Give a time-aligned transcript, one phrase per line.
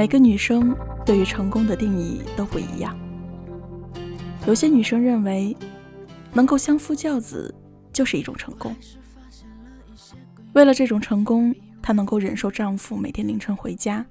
[0.00, 0.74] 每个女生
[1.04, 2.98] 对于成功的定义都不一样。
[4.46, 5.54] 有些女生认为，
[6.32, 7.54] 能够相夫教子
[7.92, 8.74] 就是一种成功。
[10.54, 14.02] 为了这种成功，她能够忍受丈夫每天凌晨回家，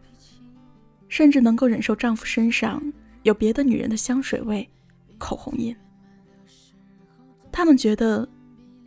[1.07, 2.79] 甚至能够忍受丈夫身上
[3.23, 4.69] 有别的女人的香水味、
[5.17, 5.75] 口红印。
[7.51, 8.29] 她们觉得，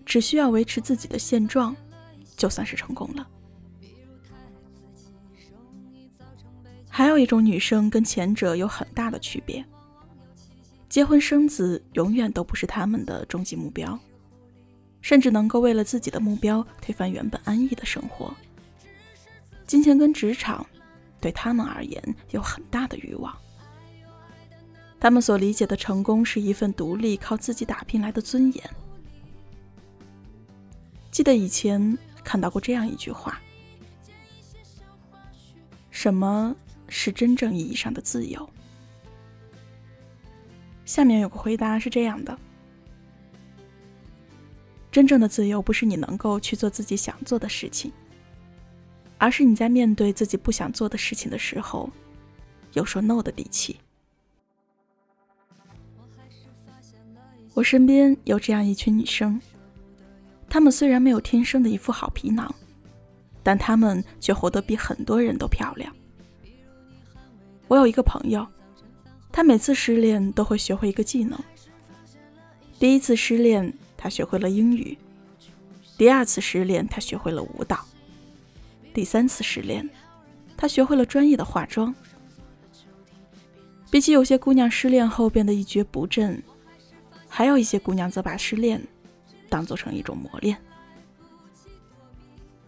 [0.06, 1.74] 只需要维持自己的现状，
[2.36, 3.26] 就算是成功了。
[6.94, 9.64] 还有一种女生跟前者有很大的区别，
[10.90, 13.98] 结婚生子永远都不是他们的终极目标，
[15.00, 18.34] 甚至能够为了自己的目标推翻原本安逸的生活。
[19.66, 20.66] 金钱跟职场
[21.18, 23.34] 对他们而言有很大的欲望，
[25.00, 28.70] 他们所理解的成功是一份独立、靠自己打拼来的尊严。
[31.10, 33.40] 记得以前看到过这样一句话：
[35.90, 36.54] 什么？
[36.94, 38.48] 是真正意义上的自由。
[40.84, 42.38] 下面有个回答是这样的：
[44.90, 47.90] 真正的自由不是你能够去做自己想做的事情，
[49.16, 51.90] 而是你在面对自己不想做的事情的时候，
[52.74, 53.78] 有说 “no” 的底气。
[57.54, 59.40] 我身边有这样一群女生，
[60.48, 62.54] 她们虽然没有天生的一副好皮囊，
[63.42, 65.94] 但她们却活得比很多人都漂亮。
[67.72, 68.46] 我有一个朋友，
[69.32, 71.42] 他每次失恋都会学会一个技能。
[72.78, 74.94] 第一次失恋，他学会了英语；
[75.96, 77.78] 第二次失恋，他学会了舞蹈；
[78.92, 79.88] 第三次失恋，
[80.54, 81.94] 他学会了专业的化妆。
[83.90, 86.42] 比起有些姑娘失恋后变得一蹶不振，
[87.26, 88.86] 还有一些姑娘则把失恋
[89.48, 90.58] 当做成一种磨练。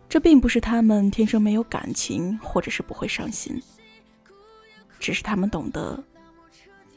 [0.09, 3.63] 这并不是她们天生没有感情，或者是不会伤心。
[5.05, 6.03] 只是他们懂得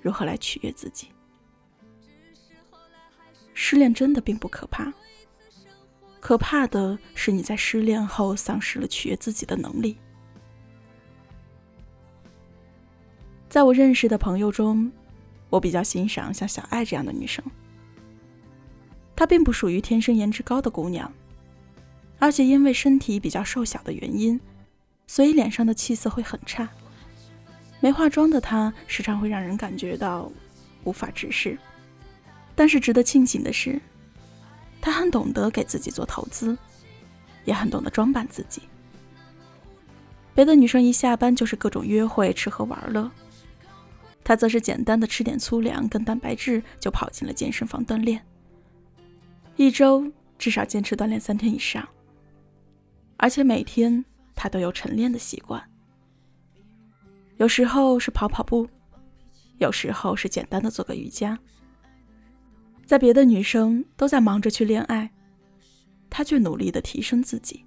[0.01, 1.09] 如何来取悦自己。
[3.53, 4.93] 失恋真的并不可怕，
[6.21, 9.97] 可怕的是你在失恋后丧失了取悦自己的能力。
[13.49, 14.89] 在我认识的朋友中，
[15.49, 17.43] 我比较欣赏像小爱这样的女生。
[19.17, 21.11] 她并不属于天生颜值高的姑娘，
[22.19, 24.39] 而且因为身体比较瘦小的原因，
[25.07, 26.69] 所以脸上的气色会很差。
[27.79, 30.31] 没化妆的她，时常会让人感觉到
[30.83, 31.57] 无法直视。
[32.55, 33.79] 但是值得庆幸的是，
[34.81, 36.57] 她很懂得给自己做投资，
[37.45, 38.63] 也很懂得装扮自己。
[40.33, 43.09] 别的女生一下班就是各种约会、吃喝玩乐，
[44.23, 48.23] 她则是简单的吃点粗粮跟蛋白质，就跑进了健身房锻炼。
[49.55, 51.87] 一周至少坚持锻炼三天以上，
[53.17, 54.03] 而且每天
[54.35, 55.63] 她都有晨练的习惯。
[57.37, 58.67] 有时候是跑跑步，
[59.57, 61.37] 有时候是简单的做个瑜伽。
[62.85, 65.11] 在别的女生都在忙着去恋爱，
[66.09, 67.63] 她却努力的提升自己。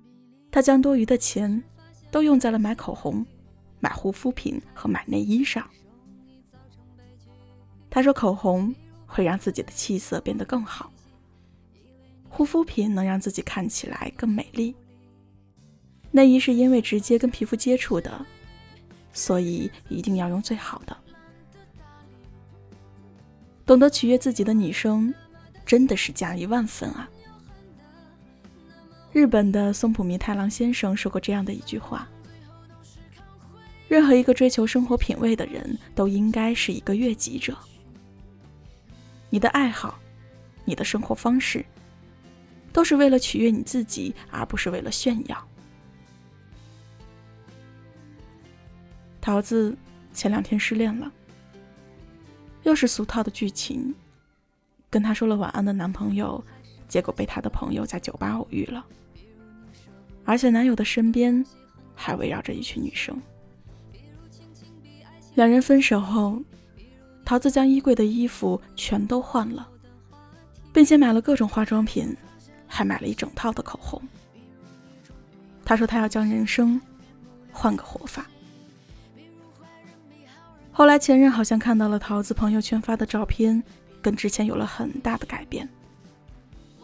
[0.50, 1.62] 她将多余的钱
[2.10, 3.24] 都用在了买口红、
[3.78, 5.64] 买护肤品和买内衣上。
[7.88, 8.74] 她说：“口红
[9.06, 10.92] 会让自己的气色变得更好，
[12.28, 14.74] 护肤品能让自己看起来更美丽，
[16.10, 18.26] 内衣是因为直接跟皮肤接触的。”
[19.12, 20.96] 所以一定要用最好的。
[23.66, 25.14] 懂得取悦自己的女生，
[25.64, 27.08] 真的是佳丽万分啊！
[29.12, 32.08] 日本的松浦弥太郎先生说过这样的一句话：
[33.88, 37.56] 任何一个追求生活品味的人都应该是一个悦己者。
[39.28, 39.98] 你的爱好，
[40.64, 41.64] 你的生活方式，
[42.72, 45.48] 都是为了取悦你自己，而不是为了炫耀。
[49.20, 49.76] 桃子
[50.12, 51.10] 前两天失恋了，
[52.62, 53.94] 又是俗套的剧情。
[54.88, 56.42] 跟她说了晚安的男朋友，
[56.88, 58.84] 结果被她的朋友在酒吧偶遇了，
[60.24, 61.44] 而且男友的身边
[61.94, 63.16] 还围绕着一群女生。
[65.36, 66.42] 两人分手后，
[67.24, 69.68] 桃子将衣柜的衣服全都换了，
[70.72, 72.16] 并且买了各种化妆品，
[72.66, 74.02] 还买了一整套的口红。
[75.64, 76.80] 她说她要将人生
[77.52, 78.26] 换个活法。
[80.80, 83.62] 后来前任好像看到了桃子朋友圈发的照片，
[84.00, 85.68] 跟之前有了很大的改变，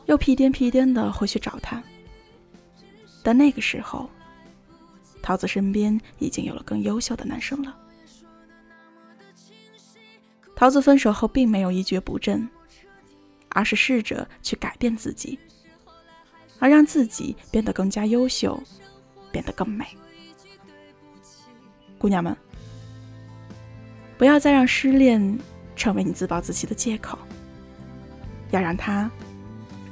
[0.04, 1.82] 又屁颠屁颠的回去找他。
[3.22, 4.10] 但那个时候，
[5.22, 7.74] 桃子身边已经有了更优秀的男生了。
[10.54, 12.46] 桃子分手后并没有一蹶不振，
[13.48, 15.38] 而是试着去改变自己，
[16.58, 18.62] 而让自己变得更加优秀，
[19.32, 19.86] 变得更美。
[21.96, 22.36] 姑娘们。
[24.18, 25.38] 不要再让失恋
[25.74, 27.18] 成为你自暴自弃的借口，
[28.50, 29.10] 要让它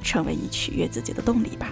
[0.02, 1.68] 成为你取悦自己的动力吧。